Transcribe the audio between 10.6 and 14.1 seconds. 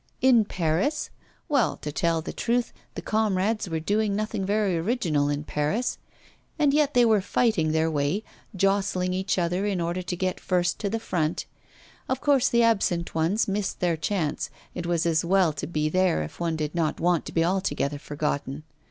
to the front. Of course, the absent ones missed their